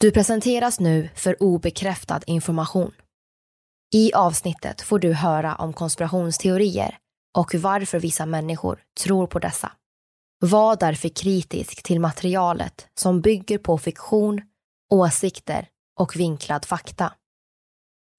[0.00, 2.92] Du presenteras nu för obekräftad information.
[3.94, 6.98] I avsnittet får du höra om konspirationsteorier
[7.38, 9.72] och varför vissa människor tror på dessa.
[10.38, 14.42] Var därför kritisk till materialet som bygger på fiktion,
[14.90, 15.68] åsikter
[16.00, 17.12] och vinklad fakta.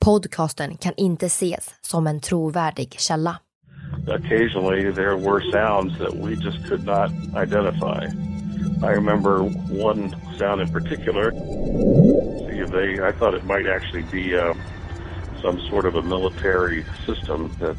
[0.05, 3.39] Podcasten kan inte ses som en trovärdig källa.
[4.07, 7.11] occasionally there were sounds that we just could not
[7.43, 8.07] identify.
[8.83, 11.31] I remember one sound in particular.
[11.31, 14.53] See, They, I thought it might actually be uh,
[15.41, 17.51] some sort of a military system.
[17.59, 17.75] That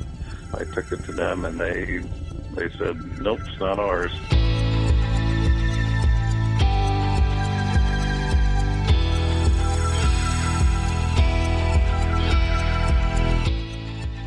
[0.55, 1.99] I took it to them, and they
[2.55, 4.13] they said, "Nope, it's not ours."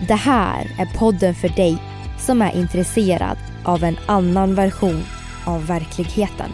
[0.07, 1.77] Det här är podden för dig
[2.17, 5.03] som är intresserad av en annan version
[5.45, 6.51] av verkligheten.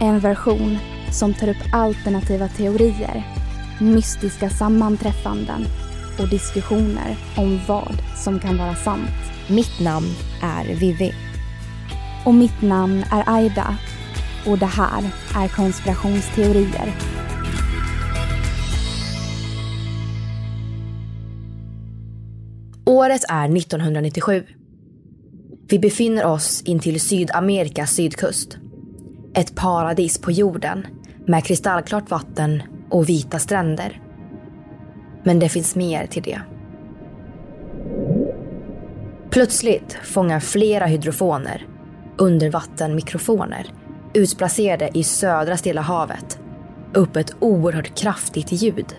[0.00, 0.78] En version
[1.10, 3.22] som tar upp alternativa teorier,
[3.80, 5.64] mystiska sammanträffanden
[6.18, 9.10] och diskussioner om vad som kan vara sant.
[9.48, 10.08] Mitt namn
[10.42, 11.14] är Vivi.
[12.24, 13.76] Och mitt namn är Aida
[14.46, 16.92] och det här är konspirationsteorier.
[22.86, 24.44] Året är 1997.
[25.72, 28.58] Vi befinner oss intill Sydamerikas sydkust.
[29.34, 30.86] Ett paradis på jorden
[31.26, 34.02] med kristallklart vatten och vita stränder.
[35.22, 36.40] Men det finns mer till det.
[39.30, 41.66] Plötsligt fångar flera hydrofoner,
[42.18, 43.66] undervattenmikrofoner,
[44.14, 46.40] utplacerade i södra Stilla havet,
[46.94, 48.96] upp ett oerhört kraftigt ljud.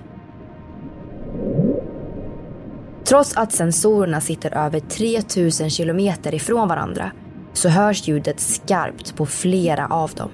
[3.06, 7.12] Trots att sensorerna sitter över 3000 kilometer ifrån varandra
[7.54, 10.32] så hörs ljudet skarpt på flera av dem.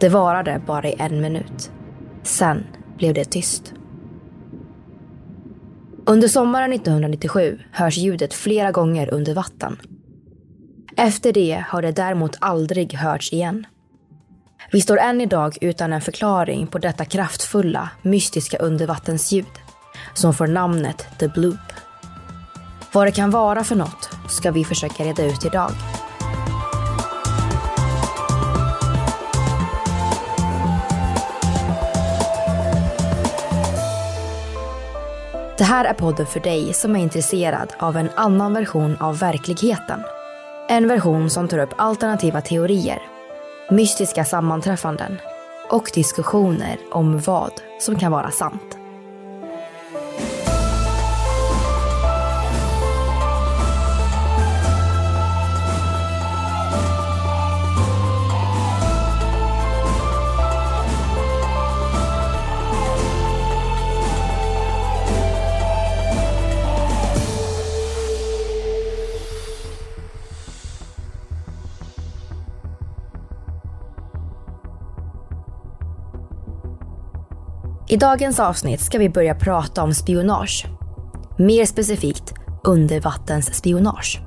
[0.00, 1.70] Det varade bara i en minut.
[2.22, 2.66] Sen
[2.96, 3.74] blev det tyst.
[6.06, 9.76] Under sommaren 1997 hörs ljudet flera gånger under vatten.
[10.96, 13.66] Efter det har det däremot aldrig hörts igen.
[14.72, 19.46] Vi står än idag utan en förklaring på detta kraftfulla, mystiska undervattensljud
[20.18, 21.72] som får namnet The Bloop.
[22.92, 25.70] Vad det kan vara för något ska vi försöka reda ut idag.
[35.58, 40.00] Det här är podden för dig som är intresserad av en annan version av verkligheten.
[40.68, 43.02] En version som tar upp alternativa teorier,
[43.70, 45.18] mystiska sammanträffanden
[45.70, 48.77] och diskussioner om vad som kan vara sant.
[77.90, 80.66] I dagens avsnitt ska vi börja prata om spionage.
[81.38, 84.20] Mer specifikt undervattensspionage.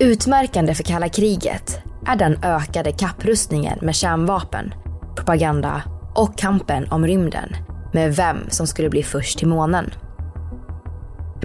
[0.00, 4.74] Utmärkande för kalla kriget är den ökade kapprustningen med kärnvapen,
[5.16, 5.82] propaganda
[6.14, 7.56] och kampen om rymden
[7.92, 9.90] med vem som skulle bli först till månen.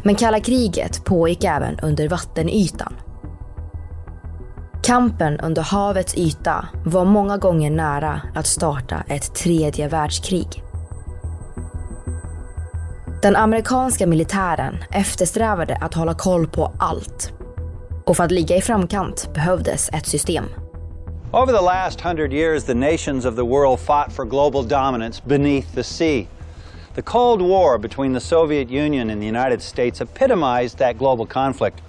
[0.04, 2.94] Men kalla kriget pågick även under vattenytan.
[4.84, 10.64] Kampen under havets yta var många gånger nära att starta ett tredje världskrig.
[13.22, 17.34] Den amerikanska militären eftersträvade att hålla koll på allt.
[18.06, 20.46] Och för att ligga i framkant behövdes ett system.
[21.32, 25.76] Over the last hundred years, the nations of the world fought for global dominance beneath
[25.76, 26.28] the sea.
[26.96, 31.80] The Cold War between the Soviet Union and the United States epitomized that global conflict.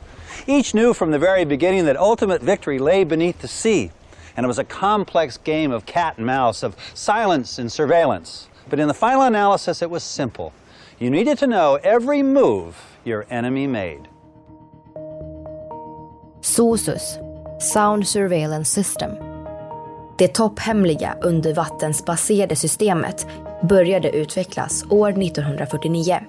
[0.47, 3.91] Each knew from the very beginning that ultimate victory lay beneath the sea,
[4.37, 8.49] and it was a complex game of cat and mouse, of silence and surveillance.
[8.69, 10.53] But in the final analysis, it was simple.
[10.99, 12.75] You needed to know every move
[13.05, 14.09] your enemy made.
[16.41, 17.19] SOSUS,
[17.61, 19.11] Sound Surveillance System.
[20.19, 23.27] Det topphemliga undervattensbaserade systemet
[23.63, 26.21] började utvecklas år 1949.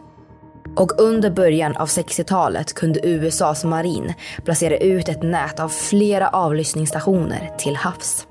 [0.75, 4.13] Och under början av 60-talet kunde USAs marin
[4.45, 8.27] placera ut ett nät av flera avlyssningsstationer till havs.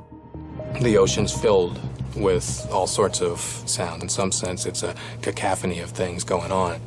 [0.82, 1.78] The ocean's filled
[2.17, 4.03] with all sorts of sound.
[4.03, 6.81] In some sense, it's a cacophony of things going on.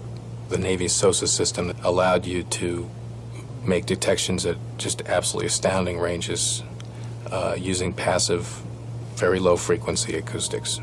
[0.50, 2.90] The Navy's SOSA system allowed you to
[3.66, 6.64] make detections at just absolutely astounding ranges
[7.32, 8.48] uh, using passive,
[9.16, 10.82] very low frequency acoustics.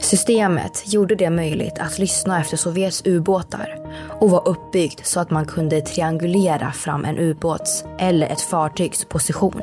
[0.00, 3.78] Systemet gjorde det möjligt att lyssna efter Sovjets ubåtar
[4.20, 9.62] och var uppbyggt så att man kunde triangulera fram en ubåts eller ett fartygs position.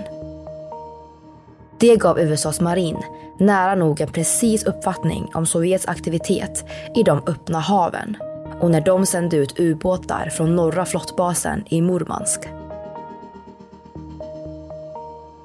[1.79, 2.97] Det gav USAs marin
[3.39, 6.65] nära nog en precis uppfattning om Sovjets aktivitet
[6.95, 8.17] i de öppna haven
[8.59, 12.41] och när de sände ut ubåtar från norra flottbasen i Murmansk.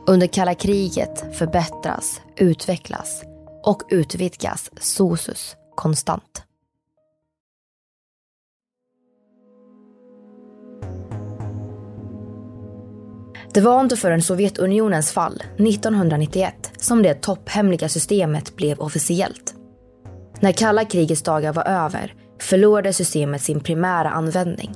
[0.07, 3.23] Under kalla kriget förbättras, utvecklas
[3.63, 6.43] och utvidgas SOSUS konstant.
[13.55, 19.55] Det var inte förrän Sovjetunionens fall 1991 som det topphemliga systemet blev officiellt.
[20.41, 24.75] När kalla krigets dagar var över förlorade systemet sin primära användning.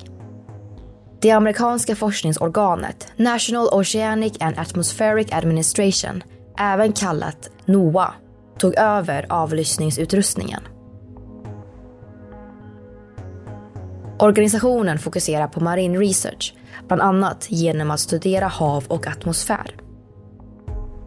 [1.21, 6.23] Det amerikanska forskningsorganet National Oceanic and Atmospheric Administration,
[6.59, 8.15] även kallat NOAA,
[8.59, 10.63] tog över avlyssningsutrustningen.
[14.19, 16.55] Organisationen fokuserar på marin research,
[16.88, 19.75] bland annat genom att studera hav och atmosfär.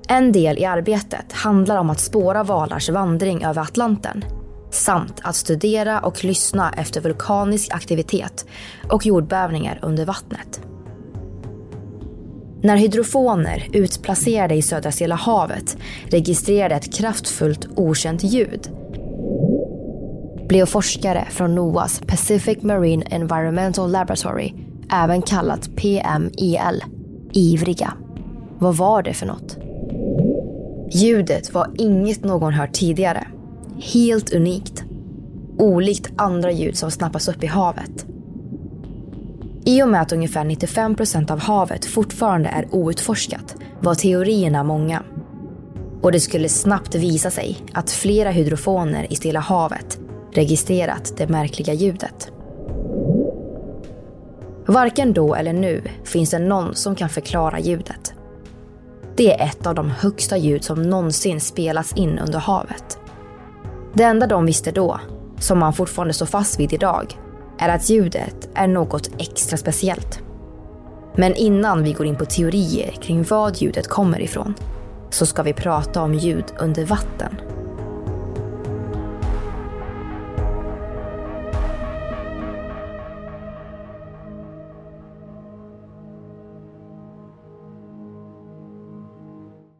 [0.07, 4.24] En del i arbetet handlar om att spåra valars vandring över Atlanten
[4.72, 8.45] samt att studera och lyssna efter vulkanisk aktivitet
[8.89, 10.62] och jordbävningar under vattnet.
[12.63, 18.69] När hydrofoner utplacerade i södra Stilla havet registrerade ett kraftfullt okänt ljud
[20.48, 24.54] blev forskare från NOAAs Pacific Marine Environmental Laboratory,
[24.92, 26.84] även kallat PMEL,
[27.34, 27.94] ivriga.
[28.60, 29.58] Vad var det för något?
[30.94, 33.28] Ljudet var inget någon hört tidigare.
[33.94, 34.84] Helt unikt.
[35.58, 38.06] Olikt andra ljud som snappas upp i havet.
[39.66, 45.04] I och med att ungefär 95 procent av havet fortfarande är outforskat var teorierna många.
[46.01, 50.00] Och det skulle snabbt visa sig att flera hydrofoner i Stilla havet
[50.34, 52.32] registrerat det märkliga ljudet.
[54.72, 58.13] Varken då eller nu finns det någon som kan förklara ljudet.
[59.16, 63.00] Det är ett av de högsta ljud som någonsin spelats in under havet.
[63.94, 65.00] Det enda de visste då,
[65.40, 67.18] som man fortfarande står fast vid idag,
[67.60, 70.20] är att ljudet är något extra speciellt.
[71.16, 74.54] Men innan vi går in på teorier kring vad ljudet kommer ifrån
[75.10, 77.36] så ska vi prata om ljud under vatten.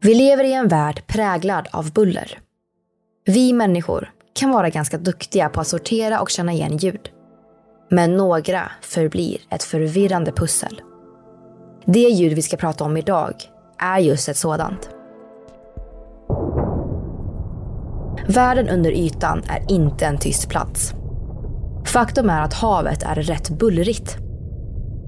[0.04, 2.38] Vi lever i en värld präglad av buller.
[3.24, 7.08] Vi människor kan vara ganska duktiga på att sortera och känna igen ljud.
[7.90, 10.80] Men några förblir ett förvirrande pussel.
[11.86, 13.34] Det ljud vi ska prata om idag
[13.78, 14.90] är just ett sådant.
[18.26, 20.94] Världen under ytan är inte en tyst plats.
[21.86, 24.16] Faktum är att havet är rätt bullrigt.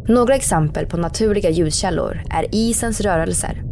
[0.09, 3.63] Några exempel på naturliga ljudkällor är isens rörelser,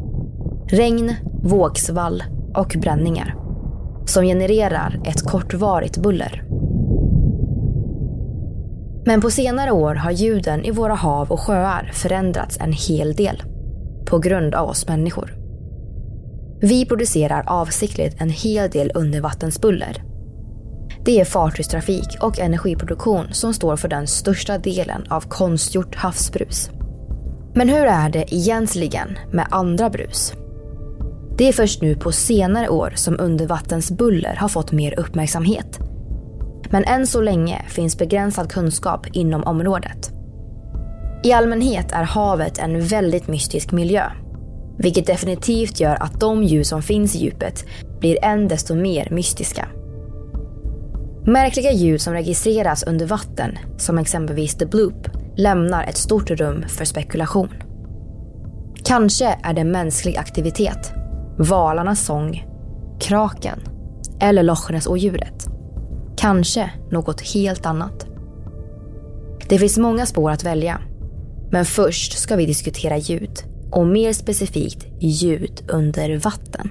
[0.73, 2.23] regn, vågsvall
[2.55, 3.37] och bränningar
[4.07, 6.45] som genererar ett kortvarigt buller.
[9.07, 13.43] Men på senare år har ljuden i våra hav och sjöar förändrats en hel del.
[14.07, 15.35] På grund av oss människor.
[16.61, 20.03] Vi producerar avsiktligt en hel del undervattensbuller.
[21.05, 26.71] Det är fartygstrafik och energiproduktion som står för den största delen av konstgjort havsbrus.
[27.55, 30.35] Men hur är det egentligen med andra brus?
[31.39, 35.79] Det är först nu på senare år som undervattensbuller har fått mer uppmärksamhet.
[36.71, 40.13] Men än så länge finns begränsad kunskap inom området.
[41.25, 44.05] I allmänhet är havet en väldigt mystisk miljö.
[44.79, 47.65] Vilket definitivt gör att de ljus som finns i djupet
[48.01, 49.69] blir än desto mer mystiska.
[51.27, 56.85] Märkliga ljud som registreras under vatten, som exempelvis the bloop, lämnar ett stort rum för
[56.85, 57.49] spekulation.
[58.85, 60.93] Kanske är det mänsklig aktivitet,
[61.43, 62.47] valarnas sång,
[63.01, 63.61] kraken
[64.21, 65.47] eller Loch Ness-odjuret.
[66.17, 68.07] Kanske något helt annat.
[69.49, 70.81] Det finns många spår att välja.
[71.51, 76.71] Men först ska vi diskutera ljud och mer specifikt ljud under vatten.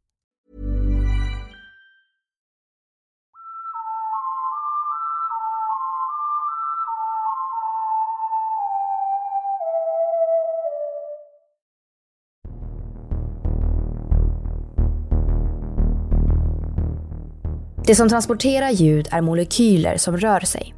[17.91, 20.75] Det som transporterar ljud är molekyler som rör sig.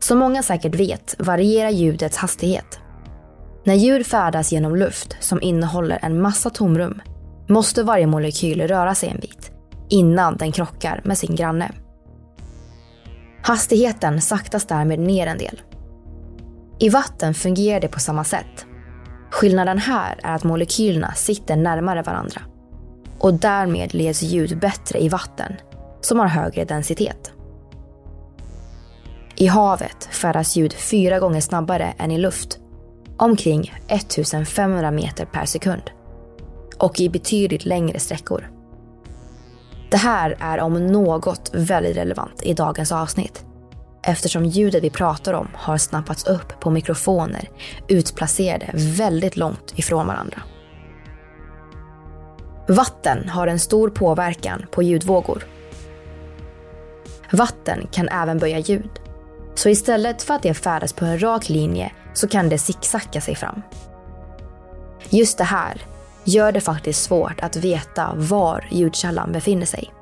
[0.00, 2.80] Som många säkert vet varierar ljudets hastighet.
[3.64, 7.00] När ljud färdas genom luft som innehåller en massa tomrum
[7.48, 9.50] måste varje molekyl röra sig en bit
[9.88, 11.70] innan den krockar med sin granne.
[13.42, 15.60] Hastigheten saktas därmed ner en del.
[16.78, 18.66] I vatten fungerar det på samma sätt.
[19.30, 22.42] Skillnaden här är att molekylerna sitter närmare varandra
[23.18, 25.52] och därmed leds ljud bättre i vatten
[26.02, 27.32] som har högre densitet.
[29.36, 32.58] I havet färdas ljud fyra gånger snabbare än i luft,
[33.16, 35.82] omkring 1500 meter per sekund.
[36.78, 38.50] Och i betydligt längre sträckor.
[39.90, 43.44] Det här är om något väldigt relevant i dagens avsnitt.
[44.02, 47.48] Eftersom ljudet vi pratar om har snappats upp på mikrofoner
[47.88, 50.42] utplacerade väldigt långt ifrån varandra.
[52.68, 55.44] Vatten har en stor påverkan på ljudvågor
[57.32, 58.90] Vatten kan även böja ljud.
[59.54, 63.34] Så istället för att det färdas på en rak linje så kan det zigzacka sig
[63.34, 63.62] fram.
[65.10, 65.82] Just det här
[66.24, 69.92] gör det faktiskt svårt att veta var ljudkällan befinner sig.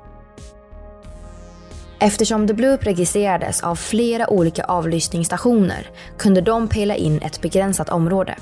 [1.99, 8.35] Eftersom The Bloop registrerades av flera olika avlyssningsstationer kunde de pejla in ett begränsat område.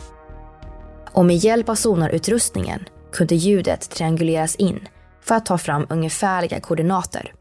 [1.12, 4.88] Och med hjälp av sonarutrustningen kunde ljudet trianguleras in
[5.22, 7.34] för att ta fram ungefärliga koordinater.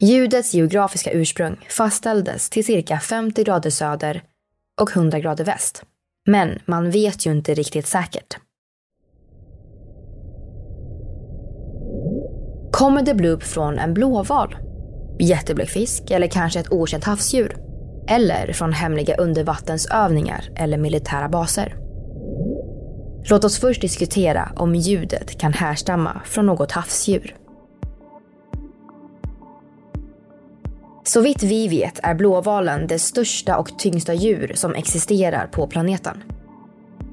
[0.00, 4.22] Ljudets geografiska ursprung fastställdes till cirka 50 grader söder
[4.80, 5.82] och 100 grader väst.
[6.26, 8.36] Men man vet ju inte riktigt säkert.
[12.72, 14.56] Kommer The Bloop från en blåval?
[15.20, 17.68] Jättebläckfisk eller kanske ett okänt havsdjur?
[18.08, 21.76] eller från hemliga undervattensövningar eller militära baser.
[23.30, 27.34] Låt oss först diskutera om ljudet kan härstamma från något havsdjur.
[31.08, 36.22] Så vitt vi vet är blåvalen det största och tyngsta djur som existerar på planeten.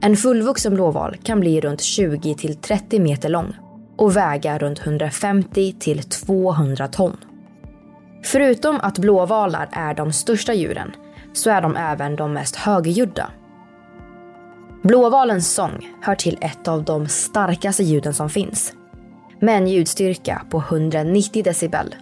[0.01, 3.53] En fullvuxen blåval kan bli runt 20 till 30 meter lång
[3.97, 7.17] och väga runt 150 till 200 ton.
[8.23, 10.91] Förutom att blåvalar är de största djuren
[11.33, 13.31] så är de även de mest högljudda.
[14.83, 18.73] Blåvalens sång hör till ett av de starkaste ljuden som finns.
[19.39, 21.95] Med en ljudstyrka på 190 decibel.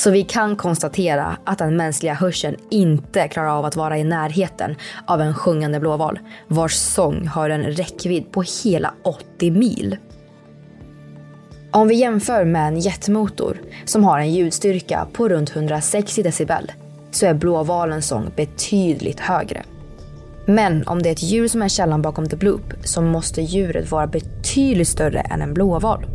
[0.00, 4.76] Så vi kan konstatera att den mänskliga hörseln inte klarar av att vara i närheten
[5.06, 9.96] av en sjungande blåval vars sång har en räckvidd på hela 80 mil.
[11.70, 16.72] Om vi jämför med en jetmotor som har en ljudstyrka på runt 160 decibel
[17.10, 19.62] så är blåvalens sång betydligt högre.
[20.46, 23.90] Men om det är ett djur som är källan bakom The Bloop så måste djuret
[23.90, 26.06] vara betydligt större än en blåval.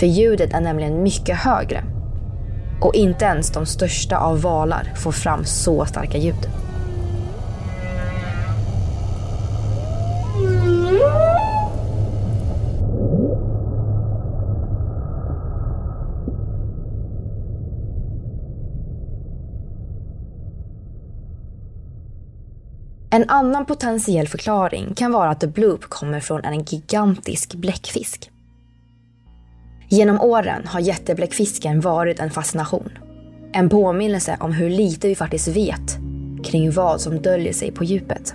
[0.00, 1.84] För ljudet är nämligen mycket högre.
[2.80, 6.48] Och inte ens de största av valar får fram så starka ljud.
[23.12, 28.30] En annan potentiell förklaring kan vara att The Bloop kommer från en gigantisk bläckfisk.
[29.92, 32.90] Genom åren har jättebläckfisken varit en fascination.
[33.52, 35.98] En påminnelse om hur lite vi faktiskt vet
[36.44, 38.34] kring vad som döljer sig på djupet.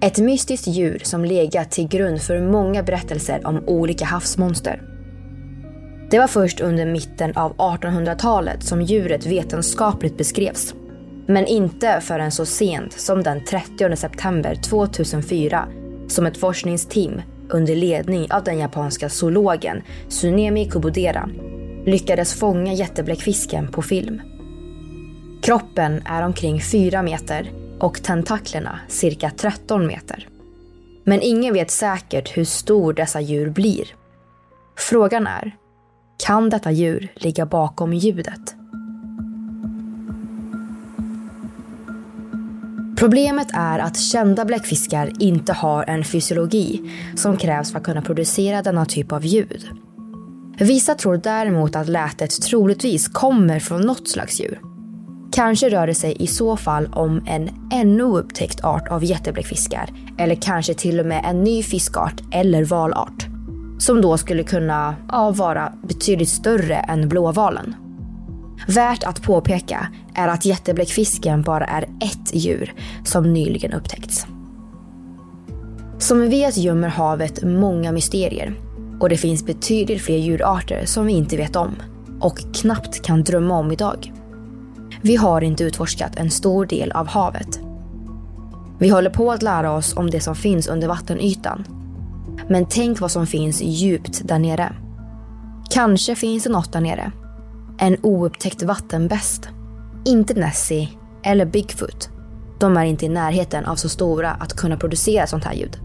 [0.00, 4.82] Ett mystiskt djur som legat till grund för många berättelser om olika havsmonster.
[6.10, 10.74] Det var först under mitten av 1800-talet som djuret vetenskapligt beskrevs.
[11.26, 15.68] Men inte förrän så sent som den 30 september 2004
[16.08, 17.22] som ett forskningsteam
[17.54, 21.28] under ledning av den japanska zoologen Tsunemi Kubodera
[21.86, 24.22] lyckades fånga jättebläckfisken på film.
[25.42, 27.50] Kroppen är omkring 4 meter
[27.80, 30.28] och tentaklerna cirka 13 meter.
[31.04, 33.84] Men ingen vet säkert hur stor dessa djur blir.
[34.78, 35.56] Frågan är,
[36.24, 38.61] kan detta djur ligga bakom ljudet?
[43.02, 46.80] Problemet är att kända bläckfiskar inte har en fysiologi
[47.16, 49.68] som krävs för att kunna producera denna typ av ljud.
[50.58, 54.60] Vissa tror däremot att lätet troligtvis kommer från något slags djur.
[55.32, 59.88] Kanske rör det sig i så fall om en ännu upptäckt art av jättebläckfiskar
[60.18, 63.26] eller kanske till och med en ny fiskart eller valart
[63.78, 67.74] som då skulle kunna ja, vara betydligt större än blåvalen.
[68.66, 74.26] Värt att påpeka är att jättebläckfisken bara är ett djur som nyligen upptäckts.
[75.98, 78.54] Som vi vet gömmer havet många mysterier
[79.00, 81.70] och det finns betydligt fler djurarter som vi inte vet om
[82.20, 84.12] och knappt kan drömma om idag.
[85.02, 87.60] Vi har inte utforskat en stor del av havet.
[88.78, 91.64] Vi håller på att lära oss om det som finns under vattenytan.
[92.48, 94.72] Men tänk vad som finns djupt där nere.
[95.70, 97.12] Kanske finns det något där nere
[97.82, 99.48] en oupptäckt vattenbäst.
[100.04, 100.88] Inte Nessie
[101.24, 102.10] eller Bigfoot.
[102.60, 105.80] De är inte i närheten av så stora att kunna producera sånt här ljud.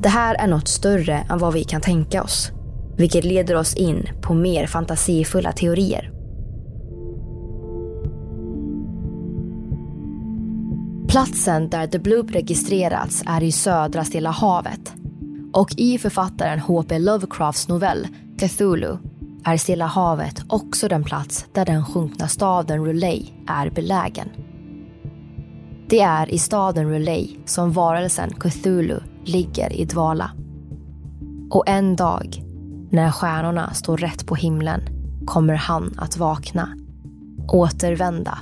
[0.00, 2.50] Det här är något större än vad vi kan tänka oss.
[2.96, 6.12] Vilket leder oss in på mer fantasifulla teorier.
[11.08, 14.92] Platsen där The Bloop registrerats är i södra Stilla havet.
[15.52, 16.98] Och i författaren H.P.
[16.98, 18.06] Lovecrafts novell
[18.38, 18.96] Cthulhu
[19.44, 24.28] är Stilla havet också den plats där den sjunkna staden Rulay är belägen.
[25.88, 30.30] Det är i staden Rulay som varelsen Cthulhu ligger i dvala.
[31.50, 32.42] Och en dag,
[32.90, 34.80] när stjärnorna står rätt på himlen,
[35.26, 36.68] kommer han att vakna,
[37.48, 38.38] återvända,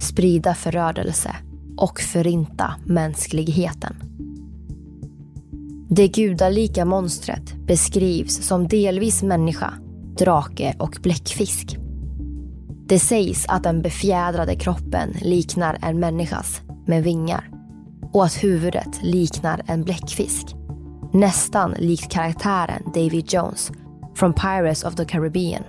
[0.00, 1.36] sprida förödelse
[1.76, 3.96] och förinta mänskligheten.
[5.88, 9.72] Det gudalika monstret beskrivs som delvis människa
[10.18, 11.76] drake och bläckfisk.
[12.88, 17.50] Det sägs att den befjädrade kroppen liknar en människas med vingar
[18.12, 20.46] och att huvudet liknar en bläckfisk.
[21.12, 23.72] Nästan likt karaktären Davy Jones
[24.14, 25.62] från Pirates of the Caribbean.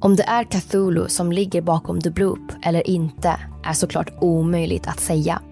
[0.00, 5.00] Om det är Cthulhu som ligger bakom The Bloop eller inte är såklart omöjligt att
[5.00, 5.42] säga.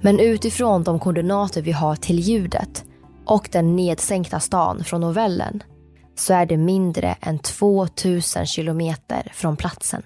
[0.00, 2.84] Men utifrån de koordinater vi har till ljudet
[3.26, 5.62] och den nedsänkta stan från novellen
[6.20, 10.02] så är det mindre än 2000 kilometer från platsen.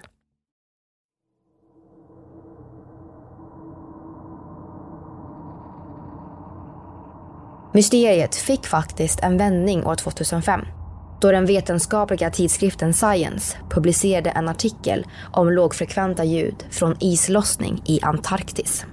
[7.73, 10.61] Mysteriet fick faktiskt en vändning år 2005
[11.21, 18.85] då den vetenskapliga tidskriften Science publicerade en artikel om lågfrekventa ljud från islossning i Antarktis.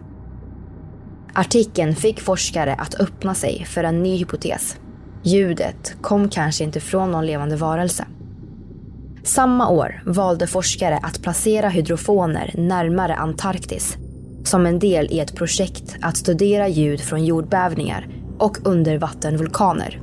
[1.35, 4.76] Artikeln fick forskare att öppna sig för en ny hypotes
[5.22, 8.06] Ljudet kom kanske inte från någon levande varelse.
[9.24, 13.96] Samma år valde forskare att placera hydrofoner närmare Antarktis
[14.44, 18.08] som en del i ett projekt att studera ljud från jordbävningar
[18.38, 20.00] och undervattenvulkaner.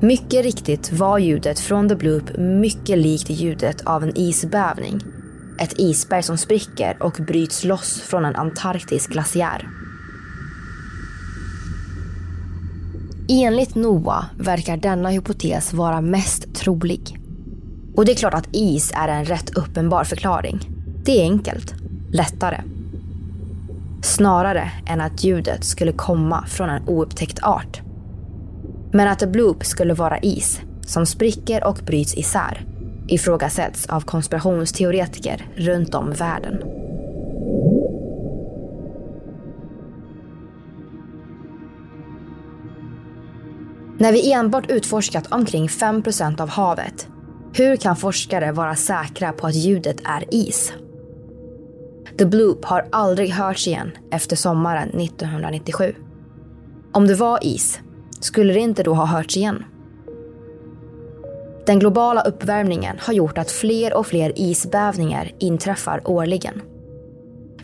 [0.00, 5.00] Mycket riktigt var ljudet från The Bloop mycket likt ljudet av en isbävning.
[5.60, 9.68] Ett isberg som spricker och bryts loss från en antarktisk glaciär.
[13.32, 17.18] Enligt NOAA verkar denna hypotes vara mest trolig.
[17.96, 20.60] Och det är klart att is är en rätt uppenbar förklaring.
[21.04, 21.74] Det är enkelt,
[22.12, 22.60] lättare.
[24.02, 27.80] Snarare än att ljudet skulle komma från en oupptäckt art.
[28.92, 32.66] Men att the bloop skulle vara is som spricker och bryts isär
[33.08, 36.62] ifrågasätts av konspirationsteoretiker runt om världen.
[44.00, 47.08] När vi enbart utforskat omkring 5% av havet,
[47.52, 50.72] hur kan forskare vara säkra på att ljudet är is?
[52.18, 55.94] The Bloop har aldrig hörts igen efter sommaren 1997.
[56.92, 57.80] Om det var is,
[58.20, 59.64] skulle det inte då ha hörts igen?
[61.66, 66.62] Den globala uppvärmningen har gjort att fler och fler isbävningar inträffar årligen.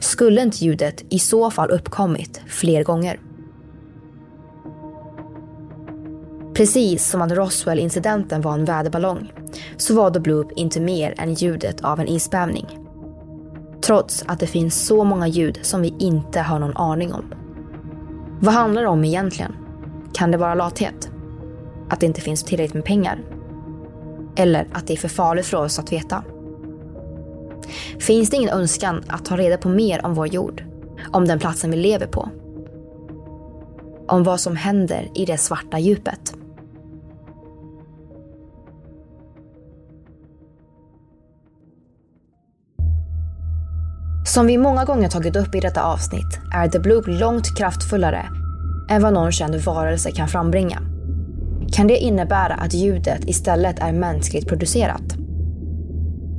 [0.00, 3.20] Skulle inte ljudet i så fall uppkommit fler gånger?
[6.56, 9.32] Precis som att Roswell-incidenten var en väderballong
[9.76, 12.78] så var The Bloop inte mer än ljudet av en isbävning.
[13.86, 17.34] Trots att det finns så många ljud som vi inte har någon aning om.
[18.40, 19.56] Vad handlar det om egentligen?
[20.14, 21.10] Kan det vara lathet?
[21.90, 23.22] Att det inte finns tillräckligt med pengar?
[24.36, 26.24] Eller att det är för farligt för oss att veta?
[27.98, 30.64] Finns det ingen önskan att ta reda på mer om vår jord?
[31.12, 32.28] Om den platsen vi lever på?
[34.08, 36.34] Om vad som händer i det svarta djupet?
[44.36, 48.26] Som vi många gånger tagit upp i detta avsnitt är The Bloop långt kraftfullare
[48.90, 50.78] än vad någon känd varelse kan frambringa.
[51.72, 55.02] Kan det innebära att ljudet istället är mänskligt producerat?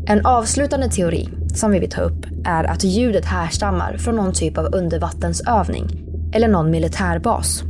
[0.08, 4.58] En avslutande teori som vi vill ta upp är att ljudet härstammar från någon typ
[4.58, 5.88] av undervattensövning
[6.34, 7.64] eller någon militärbas.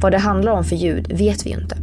[0.00, 1.76] Vad det handlar om för ljud vet vi ju inte.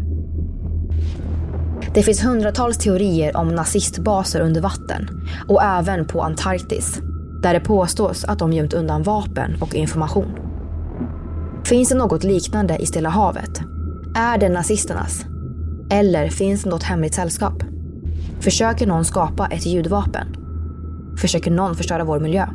[1.94, 5.10] Det finns hundratals teorier om nazistbaser under vatten
[5.48, 7.02] och även på Antarktis
[7.46, 10.32] där det påstås att de gömt undan vapen och information.
[11.66, 13.62] Finns det något liknande i Stilla havet?
[14.16, 15.26] Är det nazisternas?
[15.90, 17.64] Eller finns det något hemligt sällskap?
[18.40, 20.28] Försöker någon skapa ett ljudvapen?
[21.18, 22.48] Försöker någon förstöra vår miljö?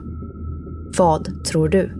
[0.98, 1.99] Vad tror du?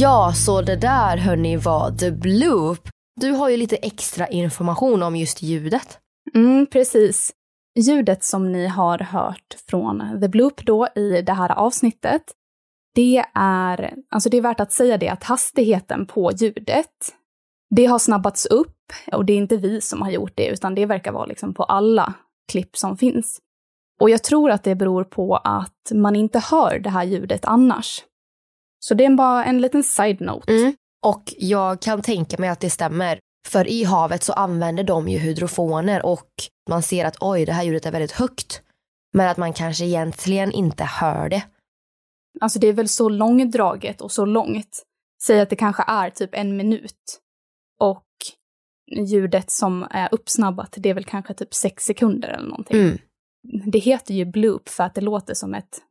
[0.00, 2.88] Ja, så det där hörni var The Bloop.
[3.20, 5.98] Du har ju lite extra information om just ljudet.
[6.34, 7.32] Mm, precis.
[7.78, 12.22] Ljudet som ni har hört från The Bloop då i det här avsnittet,
[12.94, 17.14] det är, alltså det är värt att säga det att hastigheten på ljudet,
[17.76, 20.86] det har snabbats upp och det är inte vi som har gjort det, utan det
[20.86, 22.14] verkar vara liksom på alla
[22.52, 23.38] klipp som finns.
[24.00, 28.04] Och jag tror att det beror på att man inte hör det här ljudet annars.
[28.84, 30.52] Så det är bara en liten side-note.
[30.52, 30.74] Mm.
[31.06, 33.18] Och jag kan tänka mig att det stämmer.
[33.48, 36.28] För i havet så använder de ju hydrofoner och
[36.70, 38.62] man ser att oj, det här ljudet är väldigt högt.
[39.12, 41.42] Men att man kanske egentligen inte hör det.
[42.40, 44.82] Alltså det är väl så långdraget och så långt.
[45.22, 47.20] Säg att det kanske är typ en minut.
[47.80, 48.04] och
[49.06, 52.80] ljudet som är uppsnabbat, det är väl kanske typ sex sekunder eller någonting.
[52.80, 52.98] Mm.
[53.66, 55.82] Det heter ju bloop för att det låter som ett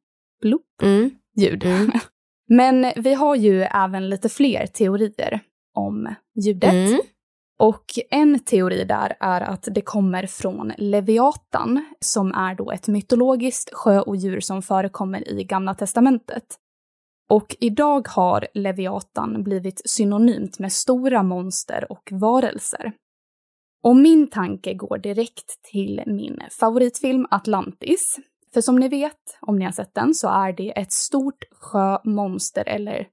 [0.41, 1.63] bloop-ljud.
[1.63, 1.91] Mm.
[2.49, 5.39] Men vi har ju även lite fler teorier
[5.75, 6.73] om ljudet.
[6.89, 7.01] Mm.
[7.59, 13.73] Och en teori där är att det kommer från Leviatan, som är då ett mytologiskt
[13.73, 16.43] sjöodjur som förekommer i Gamla Testamentet.
[17.29, 22.93] Och idag har Leviatan blivit synonymt med stora monster och varelser.
[23.83, 28.19] Och min tanke går direkt till min favoritfilm Atlantis.
[28.53, 32.63] För som ni vet, om ni har sett den, så är det ett stort sjömonster
[32.67, 33.07] eller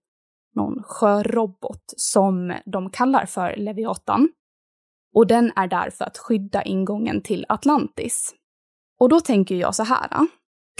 [0.55, 4.29] någon sjörobot som de kallar för Leviatan.
[5.15, 8.35] Och den är där för att skydda ingången till Atlantis.
[8.99, 10.09] Och då tänker jag så här.
[10.11, 10.27] Ah.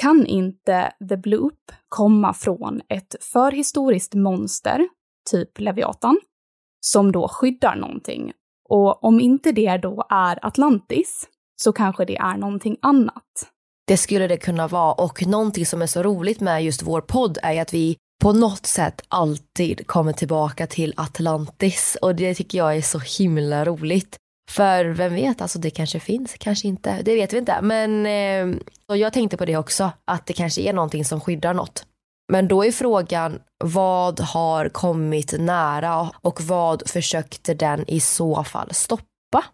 [0.01, 4.89] Kan inte The Bloop komma från ett förhistoriskt monster,
[5.31, 6.21] typ Leviatan,
[6.81, 8.33] som då skyddar någonting?
[8.69, 13.51] Och om inte det då är Atlantis, så kanske det är någonting annat.
[13.91, 17.39] Det skulle det kunna vara och någonting som är så roligt med just vår podd
[17.43, 22.77] är att vi på något sätt alltid kommer tillbaka till Atlantis och det tycker jag
[22.77, 24.17] är så himla roligt.
[24.51, 27.59] För vem vet, alltså det kanske finns, kanske inte, det vet vi inte.
[27.63, 28.61] Men eh,
[28.97, 31.87] jag tänkte på det också, att det kanske är någonting som skyddar något.
[32.33, 38.75] Men då är frågan, vad har kommit nära och vad försökte den i så fall
[38.75, 39.45] stoppa?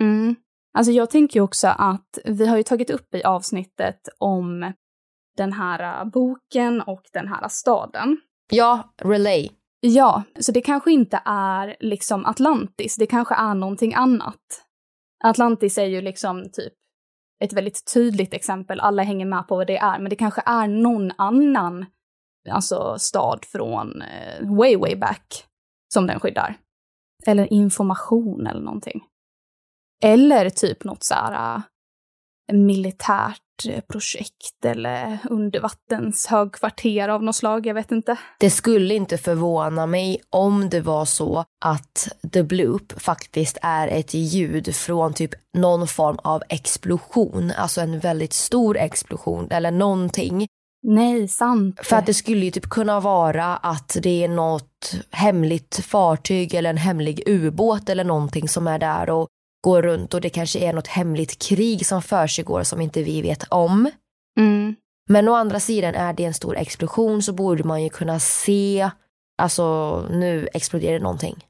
[0.00, 0.36] Mm.
[0.74, 4.72] Alltså jag tänker ju också att vi har ju tagit upp i avsnittet om
[5.36, 8.20] den här äh, boken och den här staden.
[8.50, 9.48] Ja, Relay.
[9.80, 14.64] Ja, så det kanske inte är liksom Atlantis, det kanske är någonting annat.
[15.24, 16.72] Atlantis är ju liksom typ
[17.44, 20.68] ett väldigt tydligt exempel, alla hänger med på vad det är, men det kanske är
[20.68, 21.86] någon annan
[22.50, 25.46] alltså stad från eh, way, way back
[25.94, 26.58] som den skyddar.
[27.26, 29.04] Eller information eller någonting.
[30.02, 31.62] Eller typ något så här äh,
[32.56, 33.38] militärt
[33.88, 38.16] projekt eller undervattens högkvarter av något slag, jag vet inte.
[38.40, 44.14] Det skulle inte förvåna mig om det var så att the bloop faktiskt är ett
[44.14, 50.46] ljud från typ någon form av explosion, alltså en väldigt stor explosion eller någonting.
[50.82, 51.80] Nej, sant.
[51.82, 56.70] För att det skulle ju typ kunna vara att det är något hemligt fartyg eller
[56.70, 59.28] en hemlig ubåt eller någonting som är där och
[59.62, 63.44] går runt och det kanske är något hemligt krig som försiggår som inte vi vet
[63.48, 63.90] om.
[64.38, 64.74] Mm.
[65.10, 68.90] Men å andra sidan är det en stor explosion så borde man ju kunna se,
[69.42, 71.44] alltså nu exploderar någonting.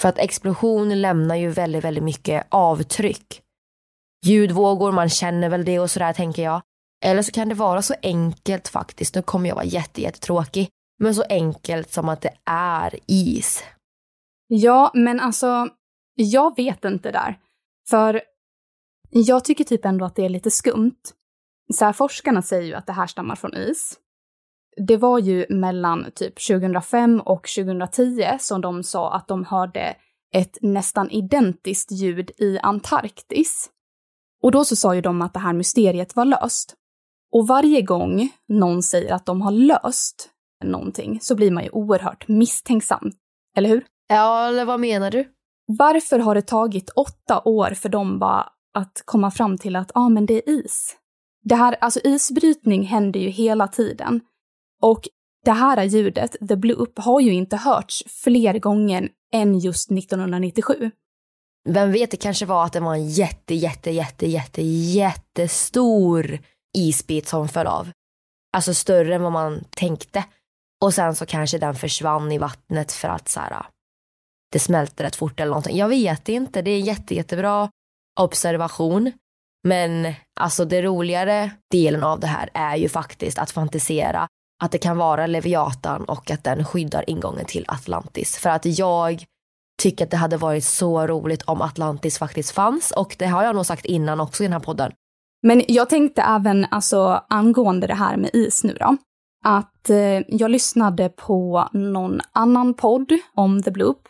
[0.00, 3.42] För att explosion lämnar ju väldigt, väldigt mycket avtryck.
[4.26, 6.62] Ljudvågor, man känner väl det och sådär tänker jag.
[7.04, 11.24] Eller så kan det vara så enkelt faktiskt, nu kommer jag vara jättetråkig, men så
[11.28, 13.64] enkelt som att det är is.
[14.48, 15.68] Ja, men alltså
[16.22, 17.38] jag vet inte där.
[17.88, 18.22] För
[19.10, 21.00] jag tycker typ ändå att det är lite skumt.
[21.74, 23.98] Så här, forskarna säger ju att det här stammar från is.
[24.76, 29.96] Det var ju mellan typ 2005 och 2010 som de sa att de hörde
[30.34, 33.70] ett nästan identiskt ljud i Antarktis.
[34.42, 36.74] Och då så sa ju de att det här mysteriet var löst.
[37.32, 40.30] Och varje gång någon säger att de har löst
[40.64, 43.12] någonting så blir man ju oerhört misstänksam.
[43.56, 43.84] Eller hur?
[44.08, 45.32] Ja, eller vad menar du?
[45.78, 50.08] Varför har det tagit åtta år för dem bara att komma fram till att ah,
[50.08, 50.96] men det är is?
[51.44, 54.20] Det här, alltså isbrytning händer ju hela tiden.
[54.82, 55.08] Och
[55.44, 60.90] det här ljudet, the bloop, har ju inte hörts fler gånger än just 1997.
[61.68, 66.38] Vem vet, det kanske var att det var en jätte, jätte, jätte, jätte, jättestor
[66.74, 67.90] isbit som föll av.
[68.52, 70.24] Alltså större än vad man tänkte.
[70.80, 73.66] Och sen så kanske den försvann i vattnet för att så här,
[74.52, 75.76] det smälter rätt fort eller någonting.
[75.76, 77.70] Jag vet inte, det är en jätte, jättebra
[78.20, 79.12] observation.
[79.64, 84.28] Men alltså det roligare delen av det här är ju faktiskt att fantisera
[84.62, 88.38] att det kan vara Leviatan och att den skyddar ingången till Atlantis.
[88.38, 89.24] För att jag
[89.82, 93.54] tycker att det hade varit så roligt om Atlantis faktiskt fanns och det har jag
[93.54, 94.92] nog sagt innan också i den här podden.
[95.42, 98.96] Men jag tänkte även alltså angående det här med is nu då,
[99.44, 104.08] att eh, jag lyssnade på någon annan podd om The Bloop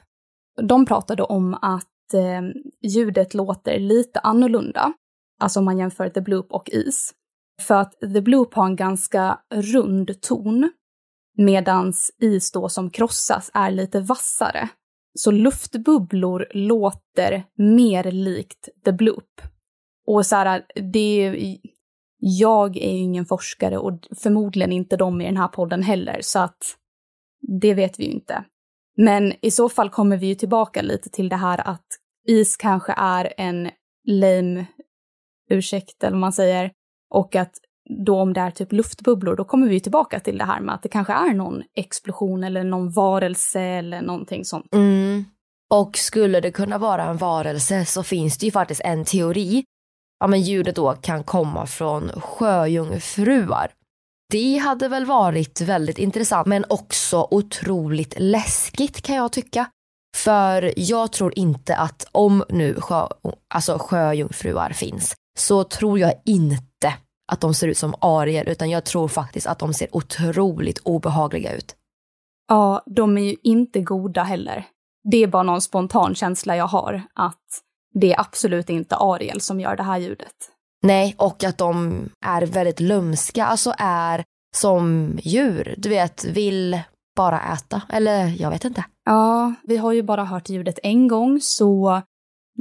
[0.60, 2.42] de pratade om att eh,
[2.90, 4.92] ljudet låter lite annorlunda,
[5.40, 7.14] alltså om man jämför The Bloop och is.
[7.60, 10.70] För att The Bloop har en ganska rund ton,
[11.36, 14.68] medans is då som krossas är lite vassare.
[15.14, 19.40] Så luftbubblor låter mer likt The Bloop.
[20.06, 21.36] Och så här, det
[22.18, 26.38] jag är ju ingen forskare och förmodligen inte de i den här podden heller, så
[26.38, 26.76] att
[27.60, 28.44] det vet vi ju inte.
[28.96, 31.86] Men i så fall kommer vi ju tillbaka lite till det här att
[32.28, 33.70] is kanske är en
[34.06, 34.66] lame
[35.50, 36.72] ursäkt, eller vad man säger,
[37.10, 37.52] och att
[38.04, 40.82] då om det är typ luftbubblor, då kommer vi tillbaka till det här med att
[40.82, 44.74] det kanske är någon explosion eller någon varelse eller någonting sånt.
[44.74, 45.24] Mm.
[45.70, 49.64] Och skulle det kunna vara en varelse så finns det ju faktiskt en teori.
[50.20, 53.70] Ja men ljudet då kan komma från sjöjungfruar.
[54.32, 59.66] Det hade väl varit väldigt intressant men också otroligt läskigt kan jag tycka.
[60.16, 63.08] För jag tror inte att om nu sjö,
[63.54, 66.94] alltså sjöjungfruar finns så tror jag inte
[67.32, 71.54] att de ser ut som arier utan jag tror faktiskt att de ser otroligt obehagliga
[71.54, 71.76] ut.
[72.48, 74.66] Ja, de är ju inte goda heller.
[75.10, 77.46] Det är bara någon spontan känsla jag har att
[77.94, 80.34] det är absolut inte Ariel som gör det här ljudet.
[80.82, 84.24] Nej, och att de är väldigt lumska, alltså är
[84.56, 86.80] som djur, du vet, vill
[87.16, 88.84] bara äta, eller jag vet inte.
[89.04, 92.02] Ja, vi har ju bara hört ljudet en gång, så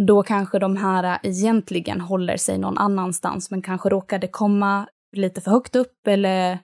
[0.08, 5.52] då kanske de här egentligen håller sig någon annanstans, men kanske råkade komma lite för
[5.52, 6.60] högt upp eller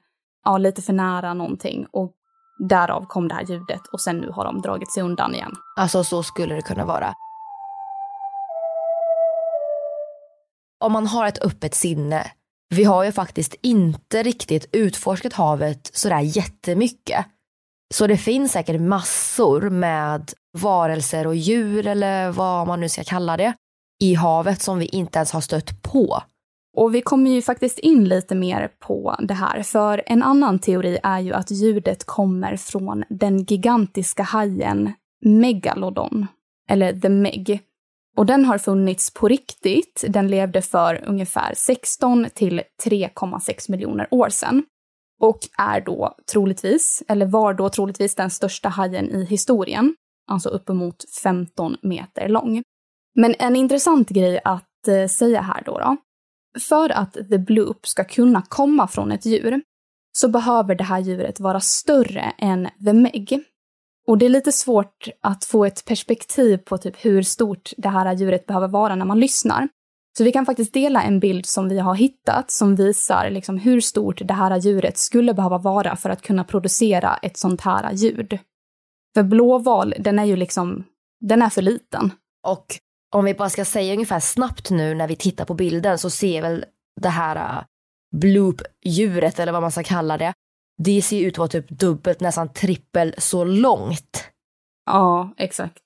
[0.46, 1.86] ja, lite för nära någonting.
[1.91, 2.13] Och
[2.70, 5.52] därav kom det här ljudet och sen nu har de dragit sig undan igen.
[5.76, 7.13] Alltså så skulle det kunna vara.
[10.79, 12.31] Om man har ett öppet sinne,
[12.75, 17.25] vi har ju faktiskt inte riktigt utforskat havet sådär jättemycket.
[17.93, 23.37] Så det finns säkert massor med varelser och djur eller vad man nu ska kalla
[23.37, 23.53] det
[24.01, 26.21] i havet som vi inte ens har stött på.
[26.77, 30.99] Och vi kommer ju faktiskt in lite mer på det här, för en annan teori
[31.03, 34.93] är ju att ljudet kommer från den gigantiska hajen
[35.25, 36.27] Megalodon,
[36.69, 37.61] eller The Meg.
[38.17, 40.06] Och den har funnits på riktigt.
[40.08, 44.63] Den levde för ungefär 16 till 3,6 miljoner år sedan.
[45.21, 49.95] Och är då troligtvis, eller var då troligtvis den största hajen i historien.
[50.32, 52.63] Alltså uppemot 15 meter lång.
[53.15, 55.97] Men en intressant grej att eh, säga här då, då.
[56.60, 59.62] För att the bloop ska kunna komma från ett djur
[60.12, 63.43] så behöver det här djuret vara större än the meg.
[64.08, 68.13] Och det är lite svårt att få ett perspektiv på typ hur stort det här
[68.13, 69.67] djuret behöver vara när man lyssnar.
[70.17, 73.82] Så vi kan faktiskt dela en bild som vi har hittat som visar liksom hur
[73.82, 78.39] stort det här djuret skulle behöva vara för att kunna producera ett sånt här ljud.
[79.15, 80.84] För blåval, den är ju liksom,
[81.20, 82.12] den är för liten.
[82.48, 82.65] Och
[83.15, 86.41] om vi bara ska säga ungefär snabbt nu när vi tittar på bilden så ser
[86.41, 86.65] väl
[87.02, 87.63] det här äh,
[88.15, 90.34] bloop-djuret eller vad man ska kalla det.
[90.77, 94.31] Det ser ut att vara typ dubbelt, nästan trippel så långt.
[94.85, 95.83] Ja, exakt.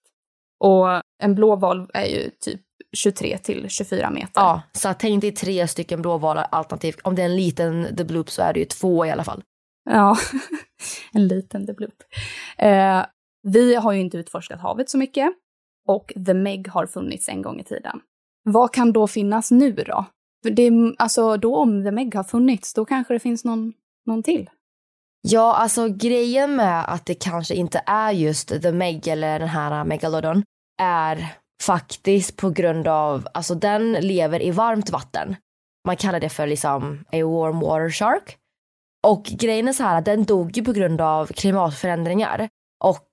[0.60, 2.62] Och en blåval är ju typ
[2.98, 4.42] 23 till 24 meter.
[4.42, 7.00] Ja, så tänk dig tre stycken blåvalar alternativt.
[7.04, 9.44] Om det är en liten the bloop så är det ju två i alla fall.
[9.90, 10.18] Ja,
[11.14, 12.04] en liten the bloop.
[12.58, 13.06] Eh,
[13.44, 15.34] vi har ju inte utforskat havet så mycket
[15.88, 18.02] och The Meg har funnits en gång i tiden.
[18.44, 20.06] Vad kan då finnas nu då?
[20.44, 23.74] Det, alltså då om The Meg har funnits, då kanske det finns någon,
[24.06, 24.50] någon till?
[25.22, 29.80] Ja, alltså grejen med att det kanske inte är just The Meg eller den här
[29.80, 30.44] äh, Megalodon
[30.82, 35.36] är faktiskt på grund av, alltså den lever i varmt vatten.
[35.88, 38.38] Man kallar det för liksom a warm water shark.
[39.08, 42.50] Och grejen är så här att den dog ju på grund av klimatförändringar
[42.84, 43.08] och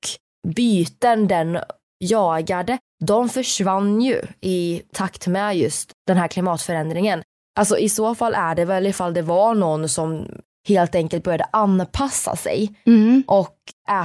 [0.48, 1.58] byten den
[2.04, 7.22] jagade, de försvann ju i takt med just den här klimatförändringen.
[7.58, 10.28] Alltså i så fall är det väl ifall det var någon som
[10.68, 13.24] helt enkelt började anpassa sig mm.
[13.26, 13.56] och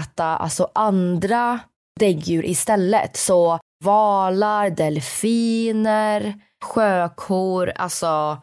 [0.02, 1.60] äta alltså andra
[1.99, 3.17] däggdjur istället.
[3.17, 8.41] Så valar, delfiner, sjökor, alltså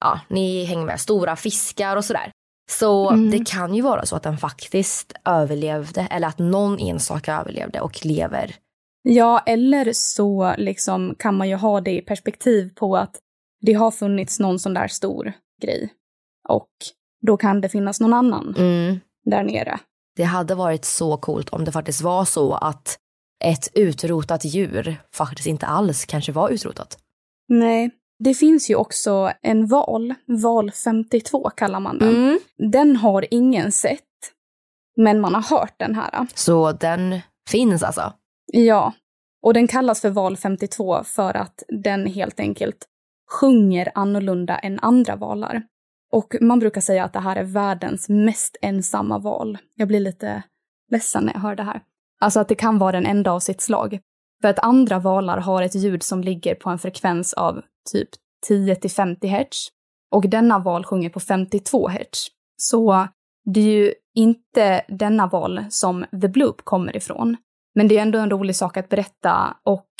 [0.00, 2.30] ja, ni hänger med, stora fiskar och sådär.
[2.70, 3.30] Så mm.
[3.30, 8.06] det kan ju vara så att den faktiskt överlevde eller att någon enstaka överlevde och
[8.06, 8.54] lever.
[9.02, 13.18] Ja, eller så liksom kan man ju ha det i perspektiv på att
[13.60, 15.92] det har funnits någon sån där stor grej
[16.48, 16.68] och
[17.26, 19.00] då kan det finnas någon annan mm.
[19.24, 19.78] där nere.
[20.16, 22.98] Det hade varit så coolt om det faktiskt var så att
[23.44, 26.98] ett utrotat djur faktiskt inte alls kanske var utrotat.
[27.48, 32.16] Nej, det finns ju också en val, val 52 kallar man den.
[32.16, 32.38] Mm.
[32.72, 34.00] Den har ingen sett,
[34.96, 36.26] men man har hört den här.
[36.34, 37.20] Så den
[37.50, 38.12] finns alltså?
[38.52, 38.92] Ja,
[39.42, 42.86] och den kallas för val 52 för att den helt enkelt
[43.30, 45.62] sjunger annorlunda än andra valar.
[46.12, 49.58] Och man brukar säga att det här är världens mest ensamma val.
[49.74, 50.42] Jag blir lite
[50.90, 51.82] ledsen när jag hör det här.
[52.20, 53.98] Alltså att det kan vara den enda av sitt slag.
[54.42, 58.08] För att andra valar har ett ljud som ligger på en frekvens av typ
[58.46, 59.68] 10 till 50 hertz.
[60.10, 62.26] Och denna val sjunger på 52 hertz.
[62.56, 63.08] Så
[63.44, 67.36] det är ju inte denna val som The Bloop kommer ifrån,
[67.74, 69.90] Men det är ändå en rolig sak att berätta och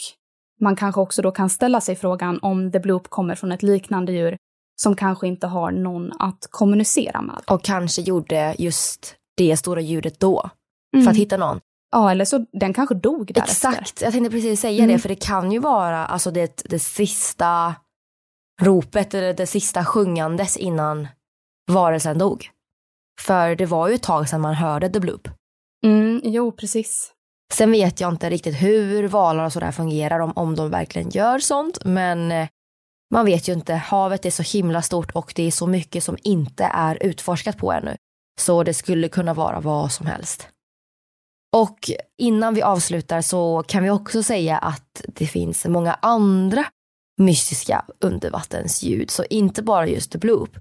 [0.60, 4.12] man kanske också då kan ställa sig frågan om The Bloop kommer från ett liknande
[4.12, 4.36] djur
[4.76, 7.40] som kanske inte har någon att kommunicera med.
[7.46, 10.50] Och kanske gjorde just det stora ljudet då,
[10.94, 11.04] mm.
[11.04, 11.60] för att hitta någon.
[11.90, 13.68] Ja, eller så den kanske dog därefter.
[13.68, 14.96] Exakt, jag tänkte precis säga mm.
[14.96, 17.74] det, för det kan ju vara alltså det, det sista
[18.62, 21.08] ropet eller det sista sjungandes innan
[21.72, 22.50] varelsen dog.
[23.20, 25.28] För det var ju ett tag sedan man hörde The Bloop.
[25.84, 27.12] Mm, jo, precis.
[27.52, 31.38] Sen vet jag inte riktigt hur valar och sådär fungerar, om, om de verkligen gör
[31.38, 32.48] sånt, men eh,
[33.10, 33.74] man vet ju inte.
[33.74, 37.72] Havet är så himla stort och det är så mycket som inte är utforskat på
[37.72, 37.96] ännu.
[38.40, 40.48] Så det skulle kunna vara vad som helst.
[41.56, 46.64] Och innan vi avslutar så kan vi också säga att det finns många andra
[47.18, 50.58] mystiska undervattensljud, så inte bara just The Bloop.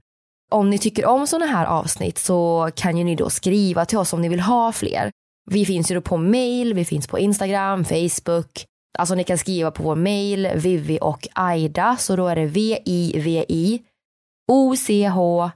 [0.52, 4.14] Om ni tycker om sådana här avsnitt så kan ju ni då skriva till oss
[4.14, 5.12] om ni vill ha fler.
[5.52, 8.66] Vi finns ju då på mail, vi finns på Instagram, Facebook.
[8.96, 13.82] Alltså ni kan skriva på vår mail, Vivi och Aida, så då är det V-I-V-I
[14.52, 15.52] O-C-H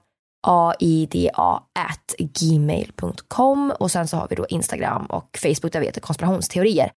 [0.47, 6.01] aida at gmail.com och sen så har vi då Instagram och Facebook där vi heter
[6.01, 6.91] konspirationsteorier.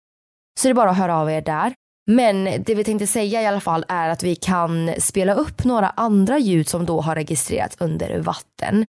[0.61, 1.75] Så det är bara att höra av er där.
[2.11, 5.89] Men det vi tänkte säga i alla fall är att vi kan spela upp några
[5.89, 8.85] andra ljud som då har registrerats under vatten.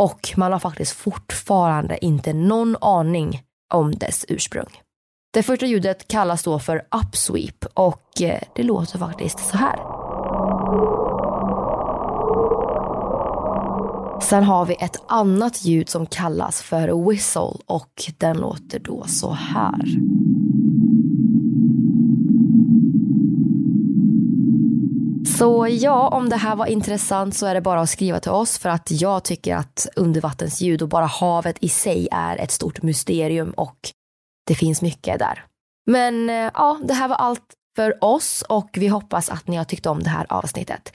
[0.00, 3.42] Och man har faktiskt fortfarande inte någon aning
[3.74, 4.80] om dess ursprung.
[5.34, 9.76] Det första ljudet kallas då för upsweep och eh, det låter faktiskt så här.
[14.22, 19.30] Sen har vi ett annat ljud som kallas för whistle och den låter då så
[19.30, 19.84] här.
[25.38, 28.58] Så ja, om det här var intressant så är det bara att skriva till oss
[28.58, 33.50] för att jag tycker att undervattensljud och bara havet i sig är ett stort mysterium
[33.50, 33.78] och
[34.46, 35.44] det finns mycket där.
[35.86, 39.64] Men eh, ja, det här var allt för oss och vi hoppas att ni har
[39.64, 40.92] tyckt om det här avsnittet.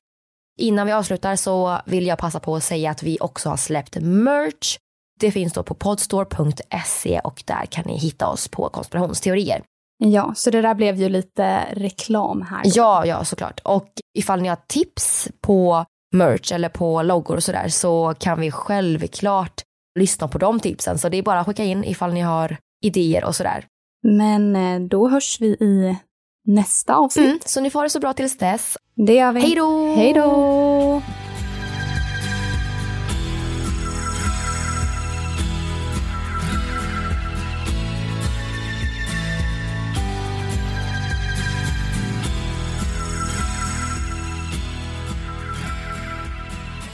[0.60, 3.96] Innan vi avslutar så vill jag passa på att säga att vi också har släppt
[4.02, 4.78] merch.
[5.20, 9.64] Det finns då på podstore.se och där kan ni hitta oss på konspirationsteorier.
[10.04, 12.62] Ja, så det där blev ju lite reklam här.
[12.66, 13.62] Ja, ja såklart.
[13.64, 15.86] Och ifall ni har tips på
[16.16, 19.62] merch eller på loggor och sådär så kan vi självklart
[20.00, 20.98] lyssna på de tipsen.
[20.98, 23.66] Så det är bara att skicka in ifall ni har idéer och sådär.
[24.04, 25.98] Men eh, då hörs vi i
[26.46, 27.26] nästa avsnitt.
[27.26, 28.78] Mm, så ni får det så bra tills dess.
[28.96, 29.42] Det gör vi.
[29.42, 29.96] Hej då!
[29.96, 31.02] Hej då!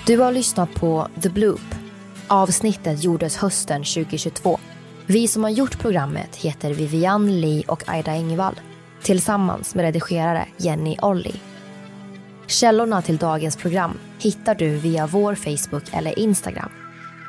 [0.08, 1.76] Du har lyssnat på The Bloop.
[2.28, 4.60] Avsnittet gjordes hösten 2022.
[5.08, 8.60] Vi som har gjort programmet heter Vivian Lee och Aida Engvall
[9.02, 11.36] tillsammans med redigerare Jenny Olli.
[12.48, 16.70] Källorna till dagens program hittar du via vår Facebook eller Instagram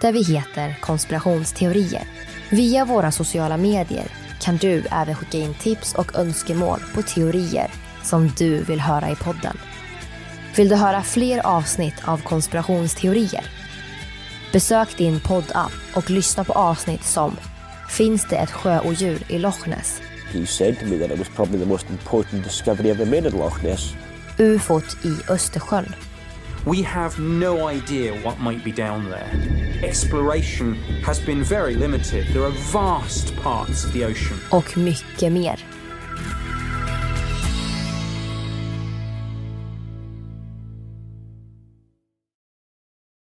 [0.01, 2.03] där vi heter konspirationsteorier.
[2.51, 4.07] Via våra sociala medier
[4.41, 7.71] kan du även skicka in tips och önskemål på teorier
[8.03, 9.59] som du vill höra i podden.
[10.57, 13.45] Vill du höra fler avsnitt av konspirationsteorier?
[14.53, 17.37] Besök din poddapp och lyssna på avsnitt som
[17.89, 20.01] Finns det ett sjöodjur i Loch Ness?
[20.33, 23.35] He said to me that it was probably the most important discovery ever made at
[23.35, 23.95] Loch Ness.
[24.39, 25.95] UFOt i Östersjön.
[26.67, 29.31] We have no idea what might be down there.
[29.89, 30.75] Exploration
[31.05, 32.27] has been very limited.
[32.33, 34.39] There are vast parts of the ocean.
[34.51, 35.76] Och mycket mer.